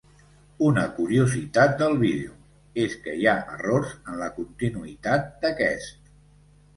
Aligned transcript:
Una 0.67 0.83
curiositat 0.93 1.75
del 1.81 1.97
vídeo, 2.03 2.31
és 2.83 2.95
que 3.03 3.13
hi 3.19 3.27
ha 3.31 3.35
errors 3.57 3.91
en 3.99 4.17
la 4.23 4.31
continuïtat 4.39 5.29
d'aquest. 5.45 6.01